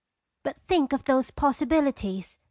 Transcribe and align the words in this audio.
""But 0.45 0.57
think 0.67 0.93
of 0.93 1.03
those 1.03 1.29
possibilities!" 1.29 2.39